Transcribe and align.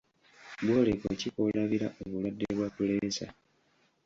Bwoleko 0.63 1.05
ki 1.19 1.27
kwolabira 1.33 1.87
obulwadde 2.01 2.45
bwa 2.57 2.67
puleesa? 2.75 3.27